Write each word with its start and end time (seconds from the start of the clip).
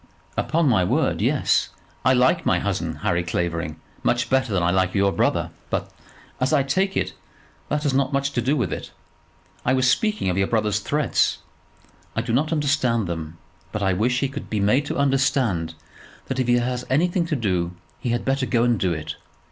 "Upon 0.35 0.67
my 0.67 0.83
word, 0.83 1.21
yes. 1.21 1.69
I 2.03 2.13
like 2.13 2.43
my 2.43 2.59
cousin, 2.59 2.95
Harry 3.05 3.21
Clavering, 3.23 3.75
much 4.01 4.31
better 4.31 4.51
than 4.51 4.63
I 4.63 4.71
like 4.71 4.95
your 4.95 5.11
brother; 5.11 5.51
but, 5.69 5.91
as 6.39 6.51
I 6.51 6.63
take 6.63 6.97
it, 6.97 7.13
that 7.69 7.83
has 7.83 7.93
not 7.93 8.11
much 8.11 8.31
to 8.31 8.41
do 8.41 8.57
with 8.57 8.73
it. 8.73 8.89
I 9.63 9.73
was 9.73 9.87
speaking 9.87 10.27
of 10.27 10.39
your 10.39 10.47
brother's 10.47 10.79
threats. 10.79 11.37
I 12.15 12.23
do 12.23 12.33
not 12.33 12.51
understand 12.51 13.05
them; 13.05 13.37
but 13.71 13.83
I 13.83 13.93
wish 13.93 14.21
he 14.21 14.27
could 14.27 14.49
be 14.49 14.59
made 14.59 14.87
to 14.87 14.97
understand 14.97 15.75
that 16.25 16.39
if 16.39 16.47
he 16.47 16.55
has 16.57 16.83
anything 16.89 17.27
to 17.27 17.35
do, 17.35 17.75
he 17.99 18.09
had 18.09 18.25
better 18.25 18.47
go 18.47 18.63
and 18.63 18.79
do 18.79 18.93
it. 18.93 19.17